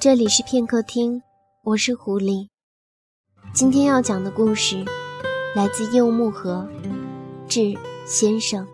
[0.00, 1.20] 这里是片刻听，
[1.62, 2.48] 我是狐狸。
[3.52, 4.82] 今天要讲的故事
[5.54, 6.66] 来自柚木河，
[7.46, 7.76] 致
[8.06, 8.66] 先生。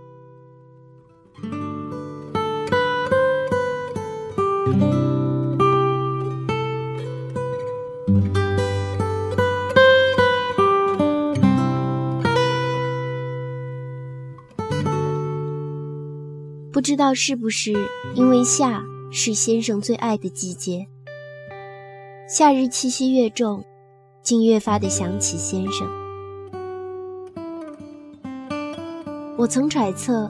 [16.70, 17.72] 不知道是不是
[18.14, 18.80] 因为夏
[19.10, 20.86] 是先生最爱的季节。
[22.28, 23.64] 夏日气息越重，
[24.20, 25.88] 竟越发的想起先生。
[29.38, 30.28] 我曾揣测，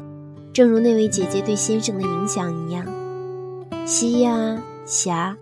[0.52, 2.84] 正如那位姐姐对先生的影响一样，
[3.86, 5.34] 夕呀霞，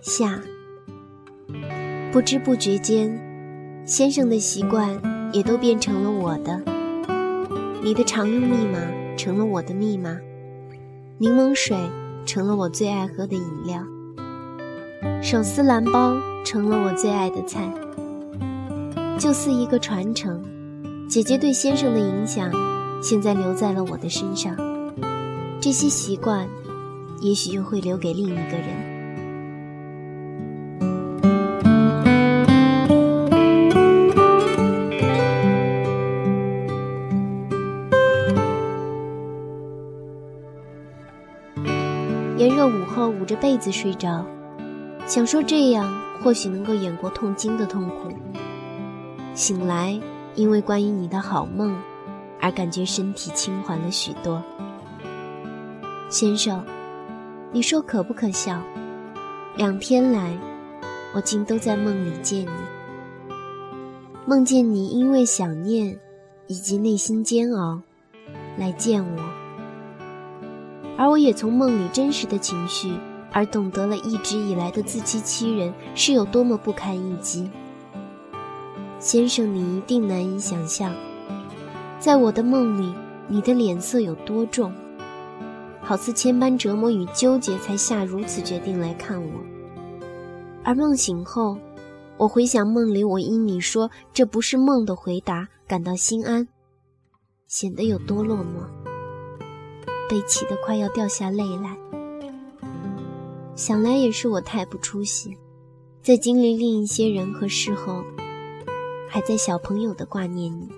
[0.00, 0.40] 夏，
[2.10, 3.16] 不知不觉间，
[3.86, 5.00] 先生的习惯
[5.32, 6.60] 也都变成了我的。
[7.84, 8.80] 你的常用密码
[9.16, 10.18] 成了我的密码，
[11.18, 11.78] 柠檬水
[12.26, 13.80] 成了我最爱喝的饮料。
[15.22, 17.70] 手撕蓝包成了我最爱的菜，
[19.18, 20.42] 就似一个传承。
[21.08, 22.50] 姐姐对先生的影响，
[23.02, 24.56] 现在留在了我的身上。
[25.60, 26.46] 这些习惯，
[27.20, 28.98] 也许又会留给另一个人。
[42.36, 44.24] 炎热午后，捂着被子睡着。
[45.08, 45.90] 想说这样
[46.22, 48.12] 或许能够掩过痛经的痛苦。
[49.34, 49.98] 醒来，
[50.34, 51.74] 因为关于你的好梦，
[52.38, 54.42] 而感觉身体轻缓了许多。
[56.10, 56.62] 先生，
[57.52, 58.60] 你说可不可笑？
[59.56, 60.36] 两天来，
[61.14, 62.50] 我竟都在梦里见你，
[64.26, 65.98] 梦见你因为想念
[66.48, 67.80] 以及内心煎熬
[68.58, 69.22] 来见我，
[70.98, 72.92] 而我也从梦里真实的情绪。
[73.32, 77.50] 而懂得了一直以来的自欺欺人是有多么不堪一击。
[78.98, 80.92] 先生，你一定难以想象，
[82.00, 82.94] 在我的梦里，
[83.28, 84.72] 你的脸色有多重，
[85.80, 89.30] 好似千般折磨与纠结才下如此决定来看我。
[90.64, 91.56] 而梦醒后，
[92.16, 96.48] 我回想梦里我因你说这不是梦的回答感到心安，
[97.46, 98.66] 显得有多落寞，
[100.10, 101.87] 悲戚得快要掉下泪来。
[103.58, 105.36] 想来也是我太不出息，
[106.00, 108.04] 在经历另一些人和事后，
[109.08, 110.68] 还在小朋友的挂念你。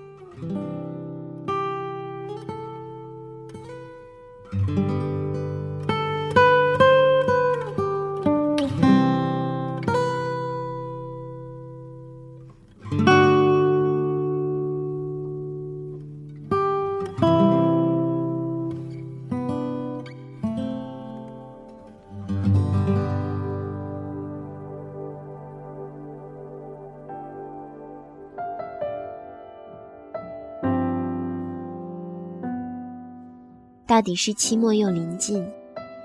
[33.91, 35.45] 大抵是期末又临近，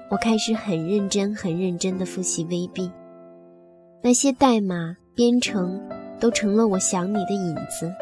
[0.10, 2.92] 我开始很认真、很认真地复习 VB。
[4.02, 5.80] 那些代码编程
[6.20, 7.94] 都成了我想你的影子。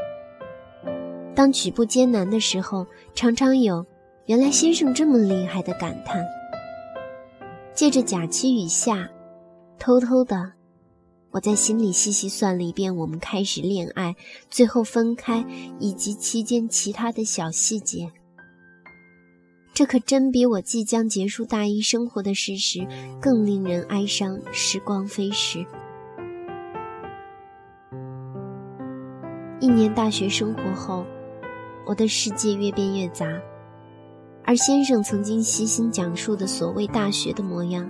[1.36, 3.86] 当举步艰难的时候，常常有
[4.28, 6.26] “原来先生这么厉害”的感叹。
[7.74, 9.10] 借着假期雨下，
[9.78, 10.54] 偷偷的，
[11.32, 14.16] 我在心里细细算了一遍我们开始恋爱、
[14.50, 15.46] 最后分开
[15.78, 18.10] 以及期间其他的小细节。
[19.74, 22.86] 这可真比我即将结束大一生活的事实
[23.20, 24.40] 更令人哀伤。
[24.52, 25.66] 时光飞逝，
[29.60, 31.04] 一年大学生活后，
[31.88, 33.28] 我的世界越变越杂，
[34.46, 37.90] 而先生曾经悉心讲述的所谓大学的模样，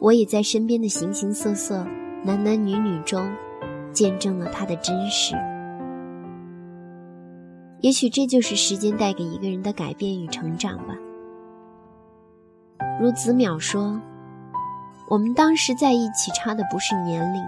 [0.00, 1.86] 我也在身边的形形色色、
[2.22, 3.32] 男男女女中，
[3.94, 5.34] 见证了他的真实。
[7.80, 10.96] 也许这就是时间带给一个人的改变与成长吧。
[13.00, 14.00] 如子淼说
[15.08, 17.40] ：“我们当时在一起差的不是年龄，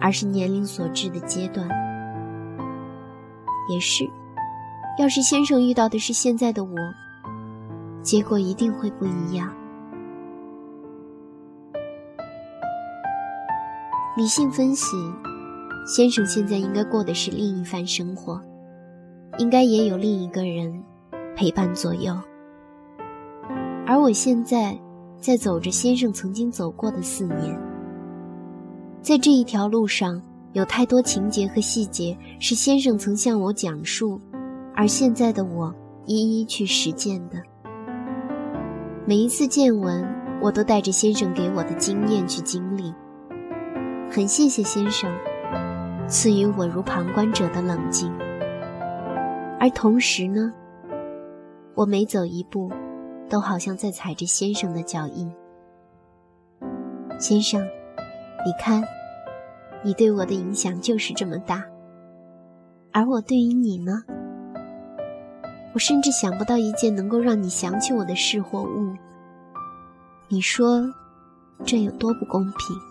[0.00, 1.68] 而是年龄所致的阶段。”
[3.68, 4.08] 也是，
[4.98, 6.76] 要是先生遇到的是现在的我，
[8.02, 9.52] 结果一定会不一样。
[14.16, 14.96] 理性分析，
[15.86, 18.42] 先生现在应该过的是另一番生活。
[19.38, 20.82] 应该也有另一个人
[21.36, 22.18] 陪伴左右，
[23.88, 24.78] 而我现在
[25.18, 27.58] 在走着先生曾经走过的四年，
[29.00, 30.20] 在这一条路上，
[30.52, 34.20] 有太多情节和细节是先生曾向我讲述，
[34.76, 35.74] 而现在的我
[36.04, 37.42] 一一去实践的。
[39.06, 40.06] 每一次见闻，
[40.42, 42.92] 我都带着先生给我的经验去经历。
[44.10, 45.10] 很谢谢先生
[46.06, 48.12] 赐予我如旁观者的冷静，
[49.58, 50.52] 而同时呢，
[51.74, 52.70] 我每走一步，
[53.28, 55.30] 都好像在踩着先生的脚印。
[57.18, 57.60] 先生，
[58.44, 58.82] 你看，
[59.82, 61.64] 你对我的影响就是这么大，
[62.92, 64.02] 而我对于你呢？
[65.74, 68.94] 我甚至想不到一件能够让你想起我的事或物。
[70.28, 70.82] 你说，
[71.64, 72.87] 这有多不公平？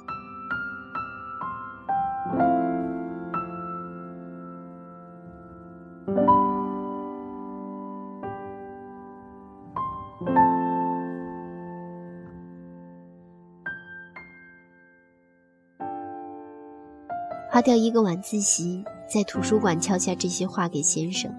[17.57, 21.33] 花掉一个晚自习，在图书馆敲下这些话给先生。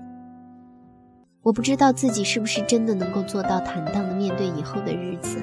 [1.42, 5.38] 我不知道自己是不是真的能够做到坦荡的面对以后的日子，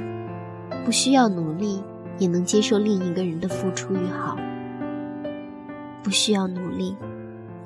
[0.84, 1.82] 不需要努力
[2.18, 4.36] 也能接受另一个人的付出与好，
[6.04, 6.94] 不需要努力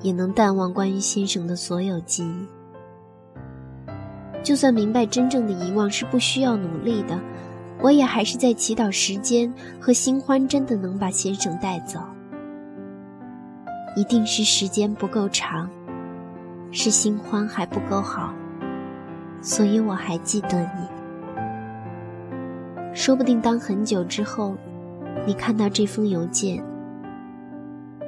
[0.04, 2.46] 也能淡忘关于先生的所有记忆。
[4.44, 7.20] 就算明白真正的遗忘是不需要努力的，
[7.82, 12.00] 我也还是在祈祷时间和新欢真的能把先生带走。
[14.00, 15.70] 一定是时间不够长。
[16.72, 18.34] 是新欢还不够好，
[19.42, 20.88] 所以我还记得你。
[22.94, 24.56] 说不定当很久之后，
[25.28, 26.64] 你看到这封邮件，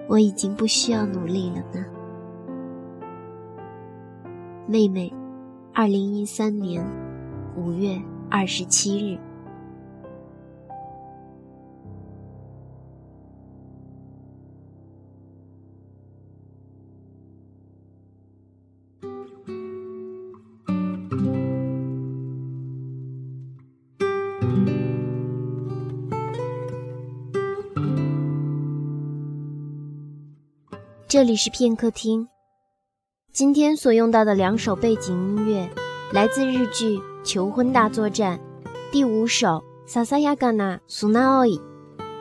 [0.07, 1.85] 我已经不需要努力了呢。
[4.65, 5.13] 妹妹，
[5.73, 6.81] 二零一三年
[7.57, 9.19] 五月二十七日。
[31.11, 32.29] 这里是片刻听。
[33.33, 35.69] 今天所用到的两首背景音乐，
[36.13, 38.39] 来自日剧《求婚大作战》
[38.93, 39.47] 第五首
[39.85, 41.57] 《萨萨亚嘎纳苏纳奥伊》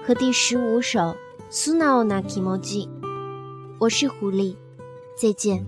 [0.05, 0.99] 和第十五首
[1.49, 2.87] 《苏纳奥纳基莫基》。
[3.79, 4.57] 我是狐狸，
[5.17, 5.65] 再见。